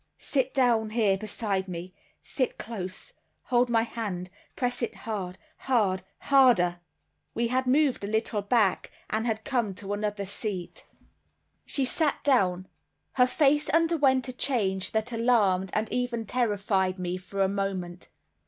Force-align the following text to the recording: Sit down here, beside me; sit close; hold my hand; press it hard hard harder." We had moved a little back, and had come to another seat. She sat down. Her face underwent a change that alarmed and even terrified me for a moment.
Sit 0.17 0.51
down 0.55 0.89
here, 0.89 1.15
beside 1.15 1.67
me; 1.67 1.93
sit 2.23 2.57
close; 2.57 3.13
hold 3.43 3.69
my 3.69 3.83
hand; 3.83 4.31
press 4.55 4.81
it 4.81 4.95
hard 5.05 5.37
hard 5.57 6.01
harder." 6.21 6.79
We 7.35 7.49
had 7.49 7.67
moved 7.67 8.03
a 8.03 8.07
little 8.07 8.41
back, 8.41 8.89
and 9.11 9.27
had 9.27 9.43
come 9.43 9.75
to 9.75 9.93
another 9.93 10.25
seat. 10.25 10.87
She 11.67 11.85
sat 11.85 12.23
down. 12.23 12.67
Her 13.11 13.27
face 13.27 13.69
underwent 13.69 14.27
a 14.27 14.33
change 14.33 14.89
that 14.93 15.11
alarmed 15.11 15.69
and 15.71 15.87
even 15.91 16.25
terrified 16.25 16.97
me 16.97 17.17
for 17.17 17.43
a 17.43 17.47
moment. 17.47 18.09